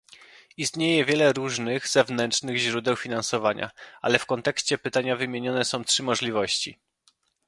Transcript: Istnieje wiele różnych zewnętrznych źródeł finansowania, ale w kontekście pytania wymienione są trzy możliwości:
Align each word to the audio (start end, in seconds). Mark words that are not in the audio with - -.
Istnieje 0.57 1.05
wiele 1.05 1.33
różnych 1.33 1.87
zewnętrznych 1.87 2.57
źródeł 2.57 2.95
finansowania, 2.95 3.69
ale 4.01 4.19
w 4.19 4.25
kontekście 4.25 4.77
pytania 4.77 5.15
wymienione 5.15 5.65
są 5.65 5.83
trzy 5.83 6.03
możliwości: 6.03 6.79